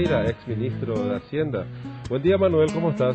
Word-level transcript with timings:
Ferreira, 0.00 0.30
ex 0.30 0.48
ministro 0.48 0.94
de 0.94 1.16
Hacienda. 1.16 1.66
Buen 2.08 2.22
día, 2.22 2.38
Manuel, 2.38 2.72
¿cómo 2.72 2.90
estás? 2.90 3.14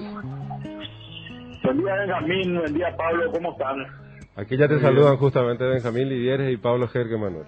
Buen 1.64 1.78
día, 1.80 1.96
Benjamín. 1.96 2.60
Buen 2.60 2.74
día, 2.76 2.96
Pablo. 2.96 3.32
¿Cómo 3.32 3.54
están? 3.54 3.78
Aquí 4.36 4.56
ya 4.56 4.68
te 4.68 4.80
saludan 4.80 5.18
justamente 5.18 5.64
Benjamín 5.64 6.10
Lidieres 6.10 6.54
y 6.54 6.58
Pablo 6.58 6.88
Jerque, 6.88 7.18
Manuel. 7.18 7.46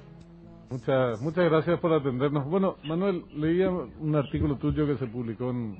Muchas, 0.71 1.21
muchas 1.21 1.45
gracias 1.51 1.79
por 1.79 1.93
atendernos. 1.93 2.45
Bueno, 2.45 2.77
Manuel, 2.83 3.25
leía 3.35 3.69
un 3.69 4.15
artículo 4.15 4.55
tuyo 4.55 4.87
que 4.87 4.97
se 4.97 5.05
publicó 5.05 5.51
en, 5.51 5.77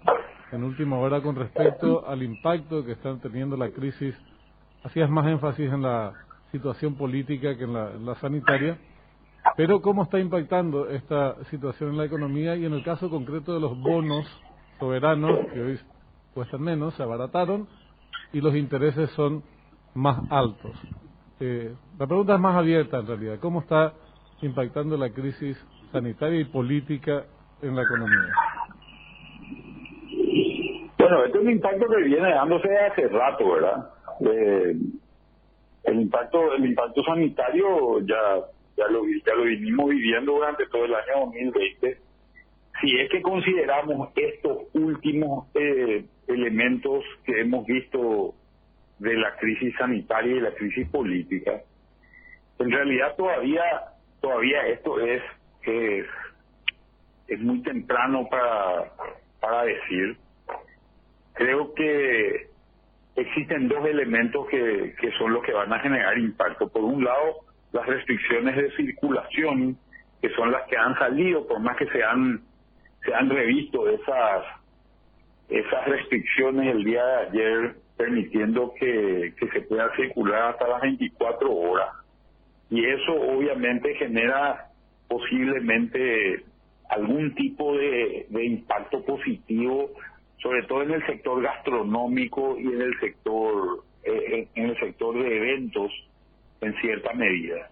en 0.52 0.64
última 0.64 1.00
hora 1.00 1.22
con 1.22 1.36
respecto 1.36 2.08
al 2.08 2.22
impacto 2.22 2.86
que 2.86 2.92
están 2.92 3.20
teniendo 3.22 3.58
la 3.58 3.70
crisis. 3.72 4.16
Hacías 4.84 5.10
más 5.10 5.26
énfasis 5.26 5.72
en 5.74 5.82
la 5.82 6.14
situación 6.52 6.96
política 6.96 7.58
que 7.58 7.64
en 7.64 7.74
la, 7.74 8.16
sanitaria. 8.22 8.78
Pero 9.56 9.82
¿cómo 9.82 10.04
está 10.04 10.20
impactando 10.20 10.90
esta 10.90 11.44
situación 11.46 11.92
en 11.92 11.98
la 11.98 12.06
economía 12.06 12.56
y 12.56 12.66
en 12.66 12.74
el 12.74 12.84
caso 12.84 13.10
concreto 13.10 13.54
de 13.54 13.60
los 13.60 13.80
bonos 13.80 14.26
soberanos, 14.80 15.40
que 15.54 15.62
hoy 15.62 15.80
cuestan 16.34 16.62
menos, 16.62 16.94
se 16.96 17.04
abarataron 17.04 17.68
y 18.34 18.42
los 18.42 18.56
intereses 18.56 19.10
son 19.12 19.44
más 19.94 20.20
altos? 20.30 20.76
Eh, 21.40 21.74
la 21.98 22.08
pregunta 22.08 22.34
es 22.34 22.40
más 22.40 22.56
abierta 22.56 23.00
en 23.00 23.08
realidad. 23.08 23.40
¿Cómo 23.40 23.62
está 23.62 23.94
impactando 24.42 24.98
la 24.98 25.10
crisis 25.12 25.58
sanitaria 25.92 26.42
y 26.42 26.46
política 26.46 27.26
en 27.62 27.76
la 27.76 27.84
economía? 27.84 28.34
Bueno, 30.98 31.24
este 31.26 31.38
es 31.38 31.44
un 31.44 31.52
impacto 31.52 31.86
que 31.88 32.04
viene 32.04 32.30
dándose 32.30 32.78
hace 32.78 33.08
rato, 33.08 33.52
¿verdad? 33.52 33.90
Eh, 34.22 34.76
el 35.84 36.02
impacto 36.02 36.54
el 36.54 36.66
impacto 36.66 37.02
sanitario 37.04 38.00
ya 38.02 38.44
ya 38.78 38.88
lo 38.88 39.04
ya 39.26 39.36
lo 39.36 39.44
vinimos 39.44 39.90
viviendo 39.90 40.34
durante 40.34 40.68
todo 40.68 40.86
el 40.86 40.96
año 40.96 41.26
2020 41.26 41.98
si 42.80 43.00
es 43.00 43.10
que 43.10 43.22
consideramos 43.22 44.10
estos 44.16 44.60
últimos 44.74 45.48
eh, 45.56 46.06
elementos 46.28 47.04
que 47.26 47.42
hemos 47.42 47.66
visto 47.66 48.36
de 49.00 49.16
la 49.16 49.36
crisis 49.38 49.76
sanitaria 49.78 50.36
y 50.36 50.40
la 50.40 50.54
crisis 50.54 50.88
política 50.90 51.62
en 52.60 52.72
realidad 52.72 53.16
todavía 53.16 53.64
todavía 54.22 54.68
esto 54.68 55.00
es 55.00 55.22
es, 55.64 56.06
es 57.28 57.40
muy 57.40 57.62
temprano 57.64 58.28
para 58.30 58.92
para 59.40 59.64
decir 59.64 60.18
creo 61.34 61.74
que 61.74 62.48
existen 63.18 63.68
dos 63.68 63.86
elementos 63.86 64.48
que, 64.48 64.96
que 65.00 65.12
son 65.14 65.34
los 65.34 65.44
que 65.44 65.52
van 65.52 65.74
a 65.74 65.80
generar 65.80 66.18
impacto. 66.18 66.70
Por 66.70 66.84
un 66.84 67.04
lado, 67.04 67.40
las 67.78 67.86
restricciones 67.86 68.56
de 68.56 68.72
circulación, 68.72 69.78
que 70.22 70.30
son 70.32 70.52
las 70.52 70.68
que 70.68 70.78
han 70.78 70.98
salido, 70.98 71.48
por 71.48 71.60
más 71.60 71.78
que 71.78 71.88
se 71.88 72.04
han, 72.04 72.42
se 73.06 73.14
han 73.14 73.30
revisto 73.30 73.88
esas, 73.90 74.44
esas 75.50 75.86
restricciones 75.88 76.76
el 76.76 76.84
día 76.84 77.06
de 77.06 77.28
ayer, 77.28 77.76
permitiendo 77.96 78.74
que, 78.80 79.34
que 79.40 79.48
se 79.50 79.62
pueda 79.62 79.96
circular 79.96 80.52
hasta 80.52 80.68
las 80.68 80.82
24 80.82 81.52
horas. 81.52 81.90
Y 82.70 82.86
eso 82.86 83.14
obviamente 83.14 83.96
genera 83.96 84.68
posiblemente 85.08 86.44
algún 86.90 87.34
tipo 87.36 87.76
de, 87.78 88.28
de 88.30 88.46
impacto 88.46 89.04
positivo 89.04 89.92
sobre 90.42 90.64
todo 90.64 90.84
en 90.84 90.92
el 90.92 91.06
sector 91.06 91.42
gastronómico 91.42 92.58
y 92.60 92.68
en 92.68 92.82
el 92.82 93.00
sector 93.00 93.84
eh, 94.04 94.48
en 94.56 94.70
el 94.70 94.80
sector 94.80 95.16
de 95.16 95.38
eventos 95.38 95.92
en 96.62 96.74
cierta 96.82 97.14
medida. 97.14 97.70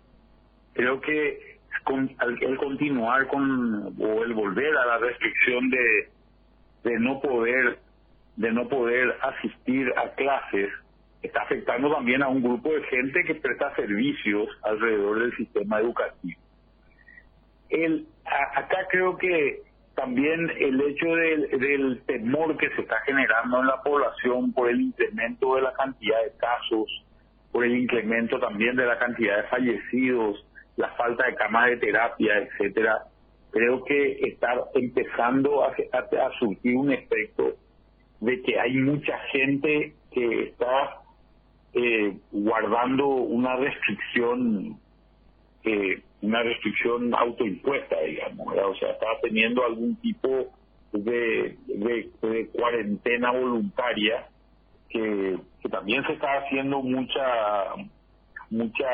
Creo 0.73 0.99
que 1.01 1.59
con, 1.83 2.15
el 2.19 2.57
continuar 2.57 3.27
con 3.27 3.93
o 3.99 4.23
el 4.23 4.33
volver 4.33 4.75
a 4.77 4.85
la 4.85 4.97
restricción 4.97 5.69
de 5.69 6.09
de 6.85 6.99
no 6.99 7.19
poder 7.19 7.79
de 8.37 8.51
no 8.51 8.67
poder 8.69 9.17
asistir 9.21 9.91
a 9.97 10.09
clases 10.11 10.69
está 11.21 11.41
afectando 11.41 11.91
también 11.91 12.21
a 12.21 12.27
un 12.27 12.43
grupo 12.43 12.71
de 12.71 12.83
gente 12.83 13.23
que 13.23 13.35
presta 13.35 13.75
servicios 13.75 14.47
alrededor 14.63 15.19
del 15.19 15.35
sistema 15.35 15.79
educativo. 15.79 16.39
El, 17.69 18.05
acá 18.25 18.87
creo 18.91 19.17
que 19.17 19.63
también 19.95 20.51
el 20.59 20.79
hecho 20.81 21.07
del, 21.15 22.01
temor 22.05 22.55
que 22.57 22.69
se 22.75 22.81
está 22.81 22.99
generando 23.05 23.61
en 23.61 23.67
la 23.67 23.81
población 23.81 24.53
por 24.53 24.69
el 24.69 24.81
incremento 24.81 25.55
de 25.55 25.61
la 25.61 25.73
cantidad 25.73 26.21
de 26.23 26.37
casos, 26.37 27.03
por 27.55 27.63
el 27.63 27.77
incremento 27.77 28.37
también 28.37 28.75
de 28.75 28.85
la 28.85 28.99
cantidad 28.99 29.37
de 29.37 29.47
fallecidos, 29.47 30.45
la 30.75 30.89
falta 30.95 31.25
de 31.25 31.35
camas 31.35 31.69
de 31.69 31.77
terapia, 31.77 32.37
etcétera, 32.39 33.03
creo 33.49 33.81
que 33.85 34.19
está 34.27 34.55
empezando 34.73 35.63
a, 35.63 35.69
a, 35.69 36.31
surgir 36.37 36.75
un 36.75 36.91
efecto 36.91 37.55
de 38.19 38.41
que 38.41 38.59
hay 38.59 38.73
mucha 38.73 39.17
gente 39.31 39.93
que 40.11 40.49
está 40.49 40.99
eh, 41.75 42.17
guardando 42.33 43.07
una 43.07 43.55
restricción 43.55 44.77
eh, 45.63 46.01
una 46.23 46.43
restricción 46.43 47.15
autoimpuesta, 47.15 48.01
digamos, 48.01 48.47
o 48.47 48.75
sea, 48.75 48.91
estaba 48.91 49.17
teniendo 49.21 49.63
algún 49.63 49.95
tipo 50.01 50.53
de, 50.91 51.55
cuarentena 52.51 53.31
voluntaria 53.31 54.27
que, 54.89 55.37
también 55.69 56.05
se 56.05 56.13
está 56.13 56.37
haciendo 56.37 56.81
mucha 56.81 57.73
mucha 58.51 58.85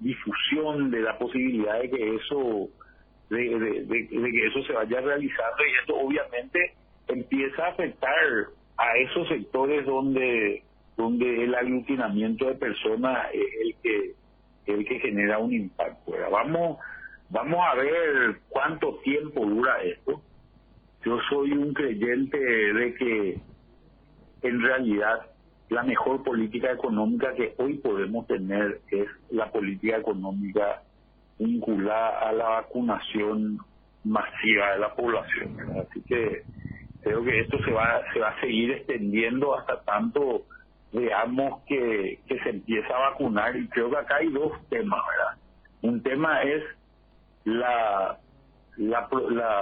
difusión 0.00 0.90
de 0.90 1.00
la 1.00 1.16
posibilidad 1.16 1.80
de 1.80 1.90
que 1.90 2.16
eso 2.16 2.68
de, 3.30 3.84
de, 3.84 4.08
que 4.08 4.46
eso 4.46 4.62
se 4.64 4.72
vaya 4.72 5.00
realizando 5.00 5.64
y 5.64 5.80
esto 5.80 5.96
obviamente 5.96 6.74
empieza 7.06 7.66
a 7.66 7.68
afectar 7.68 8.12
a 8.76 8.96
esos 8.98 9.28
sectores 9.28 9.86
donde 9.86 10.64
donde 10.96 11.44
el 11.44 11.54
aglutinamiento 11.54 12.46
de 12.46 12.54
personas 12.56 13.28
es 13.32 13.46
el 13.60 13.74
que 13.82 14.14
el 14.66 14.84
que 14.86 15.00
genera 15.00 15.38
un 15.38 15.52
impacto. 15.52 16.12
Vamos, 16.30 16.78
vamos 17.30 17.60
a 17.60 17.74
ver 17.74 18.40
cuánto 18.48 18.96
tiempo 18.98 19.44
dura 19.44 19.82
esto. 19.82 20.20
Yo 21.04 21.18
soy 21.28 21.52
un 21.52 21.74
creyente 21.74 22.38
de 22.38 22.94
que 22.94 23.40
en 24.42 24.60
realidad 24.60 25.26
la 25.68 25.82
mejor 25.82 26.22
política 26.22 26.70
económica 26.70 27.34
que 27.34 27.54
hoy 27.58 27.78
podemos 27.78 28.26
tener 28.26 28.80
es 28.90 29.08
la 29.30 29.50
política 29.50 29.96
económica 29.96 30.82
vinculada 31.38 32.28
a 32.28 32.32
la 32.32 32.44
vacunación 32.44 33.58
masiva 34.04 34.72
de 34.72 34.78
la 34.78 34.94
población. 34.94 35.56
Así 35.80 36.02
que 36.02 36.42
creo 37.02 37.24
que 37.24 37.40
esto 37.40 37.58
se 37.64 37.72
va 37.72 38.02
se 38.12 38.20
va 38.20 38.28
a 38.28 38.40
seguir 38.40 38.72
extendiendo 38.72 39.58
hasta 39.58 39.80
tanto 39.82 40.42
veamos 40.92 41.62
que, 41.66 42.20
que 42.26 42.38
se 42.40 42.50
empieza 42.50 42.94
a 42.94 43.10
vacunar 43.10 43.56
y 43.56 43.66
creo 43.68 43.90
que 43.90 43.96
acá 43.96 44.16
hay 44.16 44.28
dos 44.28 44.52
temas, 44.68 45.00
¿verdad? 45.08 45.42
Un 45.80 46.02
tema 46.02 46.42
es 46.42 46.62
la 47.44 48.18
la, 48.76 49.08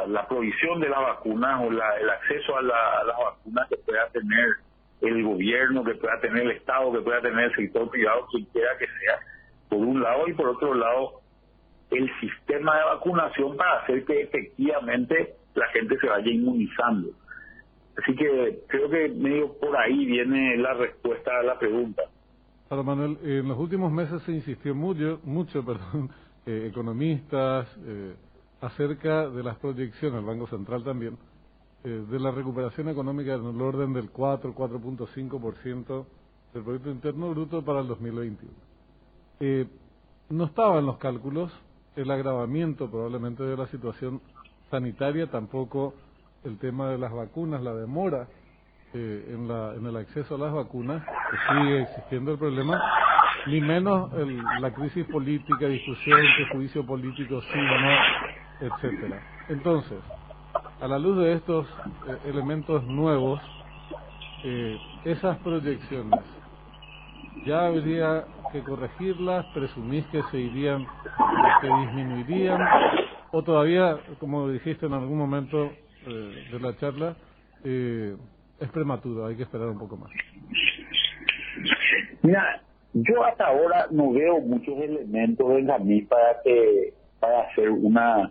la, 0.06 0.28
provisión 0.28 0.80
de 0.80 0.88
la 0.88 1.00
vacuna 1.00 1.60
o 1.60 1.70
la, 1.70 1.96
el 1.96 2.08
acceso 2.10 2.56
a, 2.56 2.62
la, 2.62 3.04
las 3.04 3.16
vacunas 3.18 3.68
que 3.68 3.76
pueda 3.78 4.08
tener 4.10 4.46
el 5.00 5.22
gobierno, 5.24 5.84
que 5.84 5.94
pueda 5.94 6.20
tener 6.20 6.42
el 6.42 6.50
Estado, 6.52 6.92
que 6.92 7.00
pueda 7.00 7.20
tener 7.20 7.46
el 7.46 7.54
sector 7.54 7.88
privado, 7.90 8.26
quien 8.30 8.44
quiera 8.46 8.70
que 8.78 8.86
sea, 8.86 9.18
por 9.68 9.78
un 9.78 10.02
lado, 10.02 10.28
y 10.28 10.34
por 10.34 10.48
otro 10.48 10.74
lado, 10.74 11.20
el 11.90 12.10
sistema 12.20 12.76
de 12.76 12.84
vacunación 12.84 13.56
para 13.56 13.80
hacer 13.80 14.04
que 14.04 14.22
efectivamente 14.22 15.34
la 15.54 15.66
gente 15.68 15.98
se 15.98 16.06
vaya 16.06 16.30
inmunizando. 16.30 17.08
Así 18.02 18.14
que 18.14 18.60
creo 18.68 18.88
que 18.88 19.08
medio 19.08 19.52
por 19.58 19.76
ahí 19.76 20.06
viene 20.06 20.56
la 20.56 20.74
respuesta 20.74 21.30
a 21.38 21.42
la 21.42 21.58
pregunta. 21.58 22.02
Ahora, 22.68 22.84
Manuel, 22.84 23.18
en 23.24 23.48
los 23.48 23.58
últimos 23.58 23.90
meses 23.90 24.22
se 24.22 24.32
insistió 24.32 24.74
mucho, 24.74 25.20
mucho 25.24 25.64
eh, 26.46 26.68
economistas, 26.70 27.66
eh, 27.84 28.14
acerca 28.60 29.28
de 29.28 29.42
las 29.42 29.56
proyecciones, 29.56 30.20
el 30.20 30.26
Banco 30.26 30.46
Central 30.46 30.84
también, 30.84 31.16
eh, 31.82 32.04
de 32.10 32.20
la 32.20 32.30
recuperación 32.30 32.90
económica 32.90 33.32
en 33.32 33.46
el 33.46 33.62
orden 33.62 33.94
del 33.94 34.10
4, 34.10 34.54
4.5% 34.54 36.04
del 36.52 36.62
Producto 36.62 36.90
Interno 36.90 37.30
Bruto 37.30 37.64
para 37.64 37.80
el 37.80 37.88
2021. 37.88 38.52
Eh, 39.40 39.66
no 40.28 40.44
estaba 40.44 40.78
en 40.78 40.84
los 40.84 40.98
cálculos 40.98 41.50
el 41.96 42.10
agravamiento 42.10 42.90
probablemente 42.90 43.44
de 43.44 43.56
la 43.56 43.66
situación 43.68 44.20
sanitaria, 44.70 45.30
tampoco 45.30 45.94
el 46.44 46.58
tema 46.58 46.90
de 46.90 46.98
las 46.98 47.12
vacunas, 47.12 47.62
la 47.62 47.74
demora 47.74 48.28
eh, 48.92 49.32
en, 49.32 49.48
la, 49.48 49.74
en 49.74 49.86
el 49.86 49.96
acceso 49.96 50.34
a 50.34 50.38
las 50.38 50.52
vacunas, 50.52 51.02
que 51.02 51.54
sigue 51.54 51.80
existiendo 51.80 52.32
el 52.32 52.38
problema, 52.38 52.78
ni 53.46 53.62
menos 53.62 54.12
la 54.60 54.74
crisis 54.74 55.06
política, 55.06 55.66
discusión, 55.66 56.20
juicio 56.52 56.84
político, 56.84 57.40
sí 57.40 57.58
o 57.58 57.80
no, 57.80 58.74
etcétera. 58.74 59.22
Entonces, 59.48 59.98
a 60.80 60.88
la 60.88 60.98
luz 60.98 61.18
de 61.18 61.34
estos 61.34 61.66
eh, 62.08 62.16
elementos 62.28 62.84
nuevos, 62.84 63.40
eh, 64.44 64.78
esas 65.04 65.38
proyecciones, 65.38 66.20
ya 67.44 67.66
habría 67.66 68.24
que 68.52 68.62
corregirlas, 68.62 69.46
presumís 69.54 70.04
que 70.06 70.22
se 70.30 70.38
irían, 70.38 70.86
que 71.60 71.66
disminuirían, 71.66 72.60
o 73.32 73.42
todavía, 73.42 73.98
como 74.18 74.48
dijiste 74.48 74.86
en 74.86 74.94
algún 74.94 75.18
momento, 75.18 75.70
eh, 76.06 76.48
de 76.50 76.60
la 76.60 76.76
charla, 76.78 77.16
eh, 77.64 78.16
es 78.58 78.68
prematuro, 78.70 79.26
hay 79.26 79.36
que 79.36 79.42
esperar 79.42 79.68
un 79.68 79.78
poco 79.78 79.96
más. 79.96 80.10
Mira, 82.22 82.62
yo 82.94 83.24
hasta 83.24 83.46
ahora 83.46 83.86
no 83.90 84.12
veo 84.12 84.40
muchos 84.40 84.76
elementos, 84.78 85.46
Benjamín, 85.46 86.06
para 86.08 86.40
que 86.42 86.94
para 87.20 87.42
hacer 87.42 87.70
una 87.70 88.30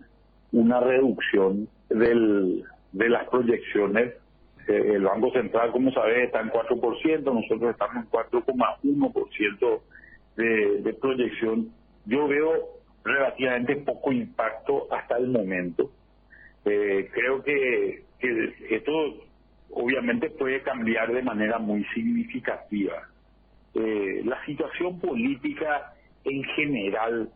una 0.52 0.80
reducción 0.80 1.68
del, 1.90 2.64
de 2.92 3.10
las 3.10 3.28
proyecciones. 3.30 4.14
Eh, 4.68 4.94
el 4.96 5.04
Banco 5.04 5.32
Central, 5.32 5.72
como 5.72 5.92
sabes, 5.92 6.26
está 6.26 6.42
en 6.42 6.50
4%, 6.50 7.24
nosotros 7.24 7.72
estamos 7.72 8.06
en 8.06 8.10
4,1% 8.10 9.82
de, 10.36 10.82
de 10.82 10.94
proyección. 10.94 11.70
Yo 12.06 12.28
veo 12.28 12.80
relativamente 13.04 13.76
poco 13.78 14.12
impacto 14.12 14.88
hasta 14.92 15.18
el 15.18 15.28
momento. 15.28 15.92
Eh, 16.66 17.10
creo 17.14 17.44
que, 17.44 18.04
que 18.20 18.54
esto 18.70 18.92
obviamente 19.72 20.30
puede 20.30 20.62
cambiar 20.62 21.12
de 21.14 21.24
manera 21.24 21.58
muy 21.60 21.84
significativa. 21.94 23.08
Eh, 23.74 24.22
la 24.26 24.44
situación 24.46 25.00
política 25.00 25.94
en 26.24 26.44
general 26.44 27.30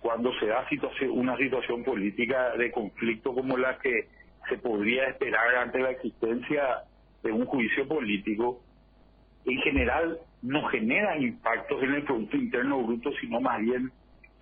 cuando 0.00 0.32
se 0.38 0.46
da 0.46 0.68
situación, 0.68 1.10
una 1.10 1.36
situación 1.36 1.82
política 1.82 2.56
de 2.56 2.70
conflicto 2.70 3.34
como 3.34 3.56
la 3.56 3.78
que 3.78 4.08
se 4.48 4.58
podría 4.58 5.08
esperar 5.08 5.56
ante 5.56 5.80
la 5.80 5.90
existencia 5.90 6.82
de 7.22 7.32
un 7.32 7.44
juicio 7.46 7.88
político, 7.88 8.60
en 9.44 9.58
general 9.58 10.18
no 10.42 10.64
genera 10.66 11.16
impactos 11.18 11.82
en 11.82 11.94
el 11.94 12.02
Producto 12.04 12.36
Interno 12.36 12.82
Bruto, 12.82 13.10
sino 13.20 13.40
más 13.40 13.60
bien 13.60 13.90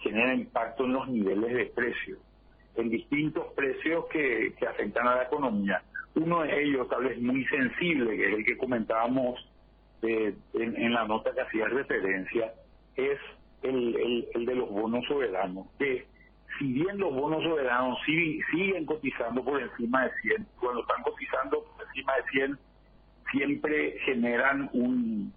genera 0.01 0.35
impacto 0.35 0.85
en 0.85 0.93
los 0.93 1.09
niveles 1.09 1.55
de 1.55 1.67
precios, 1.67 2.19
en 2.77 2.91
distintos 2.91 3.47
precios 3.55 4.07
que, 4.13 4.55
que 4.59 4.67
afectan 4.67 5.07
a 5.09 5.17
la 5.17 5.23
economía. 5.25 5.83
Uno 6.15 6.43
de 6.43 6.63
ellos, 6.63 6.89
tal 6.89 7.05
vez 7.05 7.21
muy 7.21 7.45
sensible, 7.47 8.17
que 8.17 8.29
es 8.29 8.35
el 8.39 8.45
que 8.45 8.57
comentábamos 8.57 9.41
eh, 10.03 10.35
en, 10.55 10.77
en 10.77 10.93
la 10.93 11.07
nota 11.07 11.33
que 11.33 11.41
hacía 11.41 11.67
referencia, 11.67 12.53
es 12.97 13.19
el, 13.65 14.29
el, 14.35 14.47
de 14.47 14.55
los 14.55 14.71
bonos 14.71 15.05
soberanos, 15.07 15.67
que 15.79 16.07
si 16.59 16.73
bien 16.73 16.99
los 16.99 17.13
bonos 17.15 17.43
soberanos 17.43 17.99
siguen 18.51 18.85
cotizando 18.85 19.43
por 19.43 19.61
encima 19.61 20.05
de 20.05 20.11
100, 20.23 20.47
cuando 20.61 20.83
están 20.83 21.03
cotizando 21.03 21.65
por 21.65 21.87
encima 21.87 22.13
de 22.17 22.23
100, 22.31 22.59
siempre 23.33 23.99
generan 24.05 24.71
un, 24.73 25.33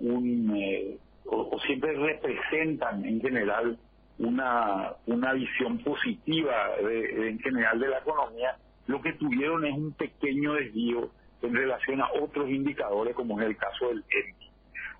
un 0.00 0.56
eh, 0.56 0.98
o, 1.26 1.58
siempre 1.66 1.92
representan 1.92 3.04
en 3.04 3.20
general 3.20 3.78
una, 4.18 4.92
una 5.06 5.32
visión 5.34 5.78
positiva 5.78 6.74
en 6.80 7.38
general 7.40 7.78
de 7.78 7.88
la 7.88 7.98
economía, 7.98 8.56
lo 8.86 9.02
que 9.02 9.12
tuvieron 9.14 9.66
es 9.66 9.74
un 9.74 9.92
pequeño 9.92 10.54
desvío 10.54 11.10
en 11.42 11.54
relación 11.54 12.00
a 12.00 12.10
otros 12.20 12.48
indicadores 12.48 13.14
como 13.14 13.40
es 13.40 13.46
el 13.46 13.56
caso 13.56 13.88
del 13.88 14.04
ENI. 14.08 14.50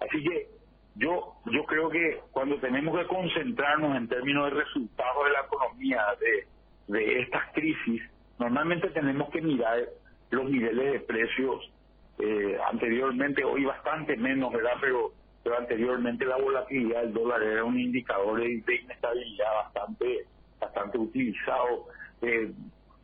Así 0.00 0.22
que 0.22 0.55
yo, 0.96 1.34
yo 1.46 1.64
creo 1.64 1.90
que 1.90 2.20
cuando 2.32 2.58
tenemos 2.58 2.98
que 2.98 3.06
concentrarnos 3.06 3.96
en 3.96 4.08
términos 4.08 4.50
de 4.50 4.62
resultados 4.62 5.24
de 5.24 5.32
la 5.32 5.40
economía 5.40 6.02
de, 6.20 6.94
de 6.98 7.20
estas 7.20 7.52
crisis, 7.52 8.02
normalmente 8.38 8.88
tenemos 8.90 9.28
que 9.30 9.42
mirar 9.42 9.84
los 10.30 10.50
niveles 10.50 10.92
de 10.92 11.00
precios 11.00 11.70
eh, 12.18 12.58
anteriormente, 12.70 13.44
hoy 13.44 13.64
bastante 13.64 14.16
menos, 14.16 14.52
¿verdad? 14.52 14.72
Pero, 14.80 15.12
pero 15.42 15.58
anteriormente 15.58 16.24
la 16.24 16.36
volatilidad 16.36 17.02
del 17.02 17.12
dólar 17.12 17.42
era 17.42 17.64
un 17.64 17.78
indicador 17.78 18.40
de, 18.40 18.52
inestabilidad 18.52 19.54
bastante, 19.64 20.26
bastante 20.58 20.98
utilizado. 20.98 21.88
Eh, 22.22 22.50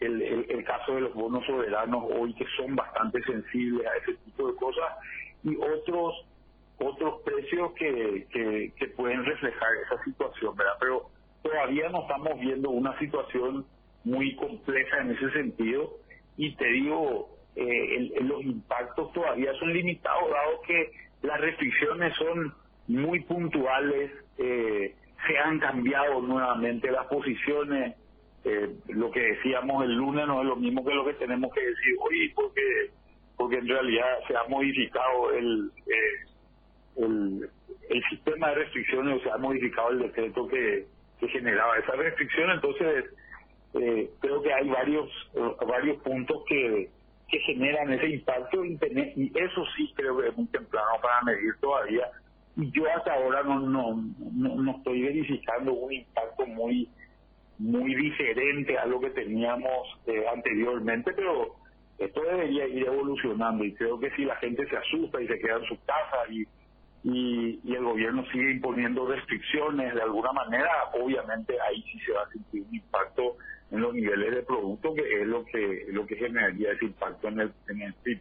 el, 0.00 0.22
el, 0.22 0.46
el, 0.48 0.64
caso 0.64 0.94
de 0.94 1.02
los 1.02 1.14
bonos 1.14 1.44
soberanos 1.46 2.04
hoy 2.10 2.34
que 2.34 2.46
son 2.56 2.74
bastante 2.74 3.22
sensibles 3.22 3.86
a 3.86 3.96
ese 3.98 4.14
tipo 4.24 4.48
de 4.50 4.56
cosas 4.56 4.90
y 5.44 5.54
otros 5.56 6.26
otros 6.82 7.20
precios 7.22 7.72
que, 7.72 8.26
que, 8.30 8.86
pueden 8.96 9.24
reflejar 9.24 9.68
esa 9.86 10.02
situación, 10.04 10.54
¿verdad? 10.56 10.74
Pero 10.80 11.10
todavía 11.42 11.88
no 11.88 12.02
estamos 12.02 12.38
viendo 12.40 12.70
una 12.70 12.98
situación 12.98 13.64
muy 14.04 14.34
compleja 14.36 14.98
en 15.00 15.12
ese 15.12 15.30
sentido 15.30 15.90
y 16.36 16.54
te 16.56 16.66
digo, 16.66 17.28
eh, 17.56 18.10
los 18.22 18.42
impactos 18.42 19.12
todavía 19.12 19.52
son 19.54 19.72
limitados, 19.72 20.30
dado 20.30 20.60
que 20.66 20.90
las 21.22 21.40
restricciones 21.40 22.14
son 22.16 22.54
muy 22.88 23.20
puntuales, 23.20 24.10
eh, 24.38 24.94
se 25.26 25.38
han 25.38 25.58
cambiado 25.58 26.20
nuevamente 26.20 26.90
las 26.90 27.06
posiciones, 27.06 27.96
eh, 28.44 28.74
lo 28.88 29.10
que 29.10 29.20
decíamos 29.20 29.84
el 29.84 29.94
lunes 29.94 30.26
no 30.26 30.40
es 30.40 30.46
lo 30.48 30.56
mismo 30.56 30.84
que 30.84 30.94
lo 30.94 31.04
que 31.04 31.14
tenemos 31.14 31.52
que 31.54 31.60
decir 31.60 31.94
hoy, 32.00 32.28
porque 32.34 32.90
porque 33.36 33.56
en 33.56 33.66
realidad 33.66 34.18
se 34.28 34.36
ha 34.36 34.44
modificado 34.48 35.32
el 35.32 35.70
el, 36.96 37.48
el 37.88 38.02
sistema 38.10 38.48
de 38.50 38.54
restricciones, 38.56 39.20
o 39.20 39.22
sea, 39.22 39.34
ha 39.34 39.38
modificado 39.38 39.90
el 39.90 40.00
decreto 40.00 40.46
que, 40.48 40.86
que 41.18 41.28
generaba 41.28 41.78
esa 41.78 41.92
restricción, 41.92 42.50
entonces 42.50 43.04
eh, 43.74 44.10
creo 44.20 44.42
que 44.42 44.52
hay 44.52 44.68
varios 44.68 45.08
eh, 45.34 45.66
varios 45.66 46.02
puntos 46.02 46.44
que, 46.46 46.90
que 47.28 47.38
generan 47.40 47.92
ese 47.92 48.08
impacto 48.08 48.64
y, 48.64 48.78
y 49.16 49.32
eso 49.34 49.64
sí 49.76 49.92
creo 49.96 50.18
que 50.18 50.28
es 50.28 50.36
muy 50.36 50.46
temprano 50.48 50.88
para 51.00 51.22
medir 51.22 51.54
todavía. 51.60 52.06
Y 52.56 52.70
yo 52.70 52.84
hasta 52.94 53.14
ahora 53.14 53.42
no 53.42 53.60
no 53.60 53.96
no, 54.34 54.76
estoy 54.76 55.02
verificando 55.02 55.72
un 55.72 55.92
impacto 55.92 56.46
muy 56.46 56.88
muy 57.58 57.94
diferente 57.94 58.76
a 58.76 58.86
lo 58.86 59.00
que 59.00 59.10
teníamos 59.10 60.00
eh, 60.06 60.24
anteriormente 60.32 61.12
pero 61.14 61.54
esto 61.98 62.20
debería 62.22 62.66
ir 62.66 62.86
evolucionando 62.86 63.64
y 63.64 63.72
creo 63.74 63.98
que 63.98 64.10
si 64.16 64.24
la 64.24 64.36
gente 64.36 64.66
se 64.68 64.76
asusta 64.76 65.22
y 65.22 65.28
se 65.28 65.38
queda 65.38 65.56
en 65.56 65.64
su 65.66 65.76
casa 65.84 66.30
y 66.30 66.44
y, 67.04 67.60
el 67.72 67.84
gobierno 67.84 68.24
sigue 68.32 68.52
imponiendo 68.52 69.06
restricciones 69.06 69.94
de 69.94 70.02
alguna 70.02 70.32
manera, 70.32 70.70
obviamente 71.00 71.54
ahí 71.60 71.82
sí 71.82 71.98
se 72.00 72.12
va 72.12 72.22
a 72.22 72.28
sentir 72.28 72.62
un 72.68 72.74
impacto 72.74 73.36
en 73.70 73.80
los 73.80 73.94
niveles 73.94 74.34
de 74.34 74.42
producto, 74.42 74.94
que 74.94 75.22
es 75.22 75.26
lo 75.26 75.44
que 75.44 75.86
lo 75.88 76.06
que 76.06 76.16
generaría 76.16 76.72
ese 76.72 76.84
impacto 76.86 77.28
en 77.28 77.40
el, 77.40 77.52
en 77.68 77.82
el 77.82 77.94
PIB. 77.94 78.20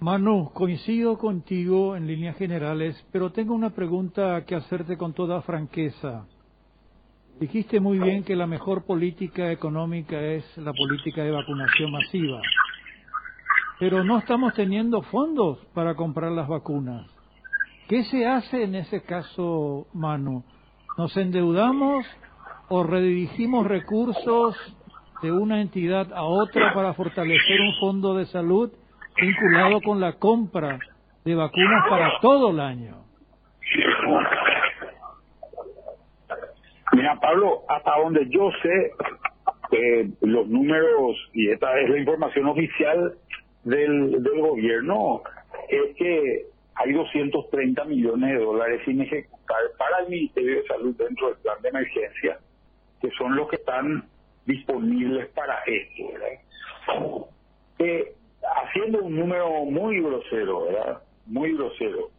Manu, 0.00 0.50
coincido 0.52 1.16
contigo 1.16 1.96
en 1.96 2.08
líneas 2.08 2.36
generales, 2.36 3.06
pero 3.12 3.30
tengo 3.30 3.54
una 3.54 3.70
pregunta 3.70 4.44
que 4.44 4.56
hacerte 4.56 4.96
con 4.96 5.14
toda 5.14 5.42
franqueza. 5.42 6.26
Dijiste 7.38 7.78
muy 7.80 7.98
bien 7.98 8.24
que 8.24 8.34
la 8.34 8.46
mejor 8.46 8.84
política 8.84 9.52
económica 9.52 10.20
es 10.20 10.44
la 10.58 10.72
política 10.72 11.22
de 11.22 11.30
vacunación 11.30 11.92
masiva 11.92 12.40
pero 13.78 14.04
no 14.04 14.18
estamos 14.18 14.54
teniendo 14.54 15.02
fondos 15.02 15.58
para 15.74 15.94
comprar 15.94 16.32
las 16.32 16.48
vacunas. 16.48 17.06
¿Qué 17.88 18.04
se 18.04 18.26
hace 18.26 18.64
en 18.64 18.74
ese 18.74 19.02
caso, 19.02 19.86
Manu? 19.92 20.44
¿Nos 20.96 21.16
endeudamos 21.16 22.06
o 22.68 22.84
redirigimos 22.84 23.66
recursos 23.66 24.56
de 25.22 25.30
una 25.32 25.60
entidad 25.60 26.12
a 26.12 26.22
otra 26.22 26.72
para 26.74 26.94
fortalecer 26.94 27.60
un 27.60 27.74
fondo 27.80 28.14
de 28.14 28.26
salud 28.26 28.72
vinculado 29.20 29.80
con 29.82 30.00
la 30.00 30.14
compra 30.14 30.78
de 31.24 31.34
vacunas 31.34 31.84
para 31.88 32.12
todo 32.20 32.50
el 32.50 32.60
año? 32.60 33.04
Mira, 36.92 37.18
Pablo, 37.20 37.62
hasta 37.68 37.90
donde 38.02 38.28
yo 38.28 38.50
sé, 38.62 38.92
eh, 39.72 40.10
los 40.20 40.46
números, 40.46 41.16
y 41.32 41.50
esta 41.50 41.78
es 41.80 41.88
la 41.88 41.98
información 41.98 42.46
oficial, 42.46 43.14
del, 43.64 44.22
del 44.22 44.40
gobierno 44.40 45.22
es 45.68 45.96
que 45.96 46.46
hay 46.74 46.92
230 46.92 47.84
millones 47.84 48.38
de 48.38 48.44
dólares 48.44 48.80
sin 48.84 49.00
ejecutar 49.00 49.58
para 49.78 50.00
el 50.00 50.08
Ministerio 50.08 50.56
de 50.56 50.66
Salud 50.66 50.96
dentro 50.96 51.28
del 51.28 51.36
plan 51.38 51.60
de 51.62 51.68
emergencia, 51.68 52.38
que 53.00 53.10
son 53.10 53.36
los 53.36 53.48
que 53.48 53.56
están 53.56 54.04
disponibles 54.46 55.28
para 55.28 55.58
esto. 55.66 57.28
Eh, 57.78 58.14
haciendo 58.64 59.02
un 59.02 59.16
número 59.16 59.64
muy 59.64 60.00
grosero, 60.00 60.64
¿verdad? 60.64 61.02
Muy 61.26 61.54
grosero. 61.54 62.10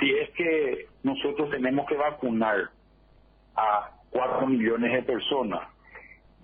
Si 0.00 0.10
es 0.10 0.30
que 0.30 0.86
nosotros 1.02 1.50
tenemos 1.50 1.86
que 1.86 1.96
vacunar 1.96 2.70
a 3.54 3.90
4 4.10 4.46
millones 4.46 4.92
de 4.92 5.02
personas 5.02 5.73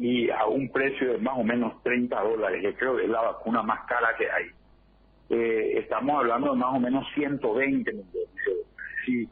y 0.01 0.31
a 0.31 0.47
un 0.47 0.73
precio 0.73 1.13
de 1.13 1.19
más 1.19 1.39
o 1.39 1.45
menos 1.45 1.83
30 1.83 2.19
dólares, 2.23 2.63
que 2.63 2.75
creo 2.75 2.97
que 2.97 3.05
es 3.05 3.11
la 3.11 3.21
vacuna 3.21 3.63
más 3.63 3.81
cara 3.87 4.17
que 4.17 4.31
hay. 4.31 4.47
Eh, 5.29 5.79
estamos 5.79 6.17
hablando 6.17 6.53
de 6.53 6.57
más 6.57 6.75
o 6.75 6.81
menos 6.81 7.07
120 7.15 7.93
millones. 7.93 8.29
Si, 9.05 9.29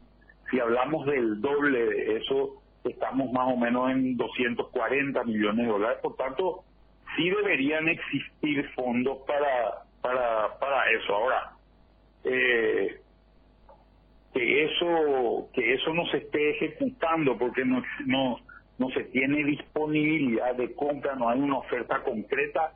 si 0.51 0.59
hablamos 0.59 1.07
del 1.07 1.41
doble 1.41 1.85
de 1.85 2.17
eso, 2.17 2.61
estamos 2.83 3.31
más 3.31 3.51
o 3.51 3.57
menos 3.57 3.89
en 3.89 4.15
240 4.15 5.23
millones 5.23 5.65
de 5.65 5.71
dólares. 5.71 5.97
Por 6.03 6.15
tanto, 6.17 6.63
sí 7.17 7.31
deberían 7.31 7.89
existir 7.89 8.69
fondos 8.75 9.17
para, 9.25 9.85
para, 10.01 10.59
para 10.59 10.91
eso. 10.91 11.15
Ahora, 11.15 11.51
eh, 12.25 13.01
que 14.35 14.63
eso 14.65 15.49
que 15.51 15.73
eso 15.73 15.93
no 15.95 16.05
se 16.11 16.17
esté 16.17 16.51
ejecutando 16.51 17.35
porque 17.39 17.65
no, 17.65 17.81
no 18.05 18.37
no 18.79 18.89
se 18.91 19.03
tiene 19.05 19.43
disponibilidad 19.43 20.55
de 20.55 20.73
compra, 20.73 21.15
no 21.15 21.29
hay 21.29 21.39
una 21.39 21.57
oferta 21.57 22.01
concreta, 22.01 22.71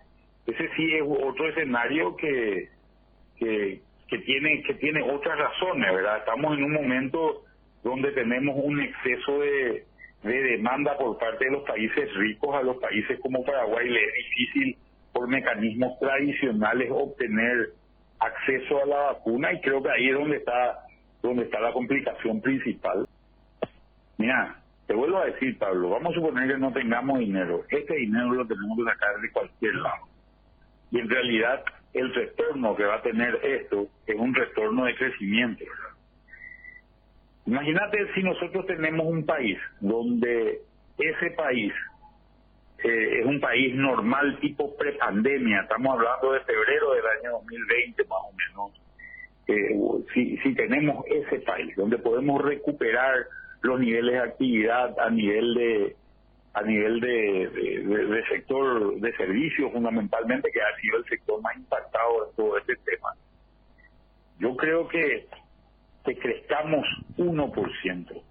ese 0.46 0.70
sí 0.76 0.94
es 0.94 1.02
otro 1.02 1.48
escenario 1.50 2.16
que, 2.18 2.70
que, 3.38 3.82
que 4.10 4.18
tiene 4.20 4.62
que 4.64 4.74
tiene 4.76 5.02
otras 5.02 5.38
razones, 5.38 5.94
¿verdad? 5.94 6.18
Estamos 6.20 6.58
en 6.58 6.66
un 6.66 6.74
momento 6.74 7.44
donde 7.84 8.12
tenemos 8.12 8.56
un 8.62 8.82
exceso 8.82 9.40
de, 9.40 9.86
de 10.24 10.44
demanda 10.44 10.98
por 10.98 11.18
parte 11.18 11.46
de 11.46 11.52
los 11.52 11.64
países 11.64 12.14
ricos 12.16 12.54
a 12.56 12.62
los 12.62 12.78
países 12.78 13.20
como 13.22 13.44
Paraguay, 13.44 13.90
le 13.90 14.04
es 14.04 14.14
difícil 14.16 14.78
por 15.14 15.28
mecanismos 15.28 15.98
tradicionales 16.00 16.90
obtener 16.92 17.70
acceso 18.20 18.84
a 18.84 18.86
la 18.86 18.98
vacuna 19.14 19.54
y 19.54 19.62
creo 19.62 19.82
que 19.82 19.90
ahí 19.90 20.10
es 20.10 20.16
donde 20.16 20.38
está 20.38 20.80
donde 21.22 21.44
está 21.44 21.62
la 21.62 21.72
complicación 21.72 22.42
principal. 22.42 23.08
Mira, 24.18 24.63
te 24.94 24.98
vuelvo 24.98 25.18
a 25.18 25.26
decir, 25.26 25.58
Pablo, 25.58 25.90
vamos 25.90 26.12
a 26.12 26.16
suponer 26.16 26.48
que 26.48 26.60
no 26.60 26.72
tengamos 26.72 27.18
dinero. 27.18 27.66
Este 27.68 27.96
dinero 27.96 28.32
lo 28.32 28.46
tenemos 28.46 28.78
que 28.78 28.84
sacar 28.84 29.20
de 29.20 29.32
cualquier 29.32 29.74
lado. 29.74 30.08
Y 30.92 31.00
en 31.00 31.10
realidad 31.10 31.64
el 31.96 32.14
retorno 32.14 32.76
que 32.76 32.86
va 32.86 32.98
a 32.98 33.02
tener 33.02 33.40
esto 33.44 33.88
es 34.06 34.16
un 34.16 34.36
retorno 34.36 34.86
de 34.86 34.96
crecimiento. 34.96 35.66
Imagínate 37.48 38.14
si 38.14 38.22
nosotros 38.22 38.68
tenemos 38.68 39.08
un 39.08 39.26
país 39.26 39.58
donde 39.80 40.62
ese 41.00 41.32
país 41.32 41.74
eh, 42.84 43.22
es 43.22 43.26
un 43.26 43.40
país 43.40 43.74
normal 43.74 44.38
tipo 44.42 44.78
prepandemia, 44.78 45.62
estamos 45.62 45.98
hablando 45.98 46.34
de 46.34 46.40
febrero 46.42 46.94
del 46.94 47.06
año 47.20 47.32
2020 47.40 48.04
más 48.04 48.20
o 48.30 48.34
menos, 48.36 48.82
eh, 49.48 50.06
si, 50.14 50.38
si 50.38 50.54
tenemos 50.54 51.04
ese 51.08 51.40
país 51.40 51.76
donde 51.76 51.98
podemos 51.98 52.44
recuperar 52.44 53.26
los 53.64 53.80
niveles 53.80 54.14
de 54.14 54.20
actividad 54.20 55.00
a 55.00 55.10
nivel 55.10 55.54
de 55.56 55.96
a 56.56 56.62
nivel 56.62 57.00
de, 57.00 58.24
sector 58.30 59.00
de 59.00 59.12
servicios 59.18 59.72
fundamentalmente 59.74 60.52
que 60.52 60.62
ha 60.62 60.80
sido 60.80 60.98
el 60.98 61.06
sector 61.06 61.42
más 61.42 61.56
impactado 61.58 62.28
de 62.28 62.34
todo 62.36 62.58
este 62.60 62.76
tema 62.76 63.10
yo 64.40 64.56
creo 64.56 64.88
que 64.88 65.28
que 66.06 66.18
crezcamos 66.18 66.86
1%. 67.18 68.24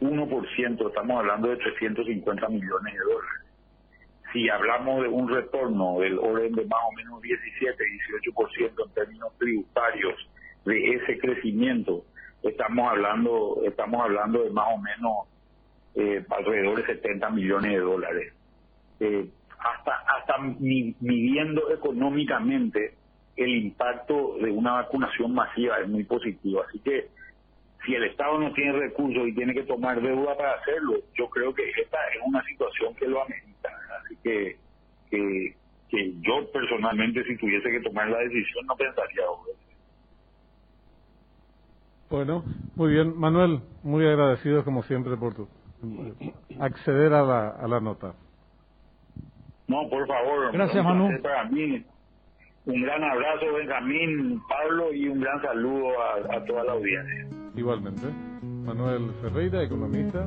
1%, 0.00 0.88
estamos 0.88 1.18
hablando 1.18 1.48
de 1.48 1.56
350 1.56 2.48
millones 2.48 2.94
de 2.94 3.00
dólares. 3.00 3.44
Si 4.32 4.48
hablamos 4.48 5.02
de 5.02 5.08
un 5.08 5.28
retorno 5.28 6.00
del 6.00 6.18
orden 6.18 6.52
de 6.52 6.66
más 6.66 6.80
o 6.88 6.92
menos 6.92 7.22
17, 7.22 7.82
18% 8.32 8.86
en 8.86 8.94
términos 8.94 9.32
tributarios 9.38 10.14
de 10.66 10.94
ese 10.94 11.18
crecimiento, 11.18 12.04
estamos 12.42 12.90
hablando 12.90 13.60
estamos 13.64 14.02
hablando 14.02 14.44
de 14.44 14.50
más 14.50 14.66
o 14.72 14.78
menos 14.78 15.26
eh, 15.94 16.24
alrededor 16.30 16.76
de 16.76 16.94
70 16.94 17.30
millones 17.30 17.72
de 17.72 17.78
dólares. 17.78 18.32
Eh, 19.00 19.28
hasta 19.58 19.92
hasta 20.06 20.38
midiendo 20.38 21.72
económicamente 21.72 22.94
el 23.36 23.56
impacto 23.56 24.36
de 24.40 24.50
una 24.50 24.72
vacunación 24.72 25.34
masiva 25.34 25.78
es 25.78 25.88
muy 25.88 26.04
positivo. 26.04 26.62
Así 26.68 26.78
que 26.80 27.08
si 27.84 27.94
el 27.94 28.04
Estado 28.04 28.38
no 28.38 28.52
tiene 28.52 28.72
recursos 28.72 29.28
y 29.28 29.34
tiene 29.34 29.54
que 29.54 29.62
tomar 29.62 30.00
deuda 30.00 30.36
para 30.36 30.52
hacerlo, 30.54 30.94
yo 31.14 31.28
creo 31.30 31.54
que 31.54 31.62
esta 31.70 31.98
es 32.14 32.20
una 32.26 32.42
situación 32.44 32.94
que 32.96 33.06
lo 33.06 33.22
amerita. 33.22 33.70
Así 34.04 34.16
que, 34.22 34.56
que, 35.10 35.54
que 35.88 36.12
yo 36.20 36.50
personalmente, 36.52 37.24
si 37.24 37.36
tuviese 37.36 37.70
que 37.70 37.80
tomar 37.80 38.08
la 38.08 38.18
decisión, 38.18 38.66
no 38.66 38.76
pensaría 38.76 39.24
Bueno, 42.10 42.42
muy 42.76 42.92
bien. 42.92 43.18
Manuel, 43.18 43.60
muy 43.82 44.06
agradecido 44.06 44.64
como 44.64 44.82
siempre 44.82 45.16
por 45.16 45.34
tu 45.34 45.48
acceder 46.60 47.12
a 47.12 47.22
la, 47.22 47.48
a 47.50 47.68
la 47.68 47.80
nota. 47.80 48.14
No, 49.66 49.88
por 49.90 50.06
favor. 50.06 50.52
Gracias, 50.52 50.82
Manu. 50.82 51.10
Para 51.22 51.44
mí, 51.44 51.84
un 52.64 52.82
gran 52.82 53.04
abrazo, 53.04 53.52
Benjamín, 53.54 54.40
Pablo, 54.48 54.92
y 54.92 55.08
un 55.08 55.20
gran 55.20 55.40
saludo 55.42 55.88
a, 56.00 56.36
a 56.36 56.44
toda 56.46 56.64
la 56.64 56.72
audiencia. 56.72 57.26
Igualmente. 57.54 58.06
Manuel 58.64 59.10
Ferreira, 59.20 59.62
economista. 59.62 60.26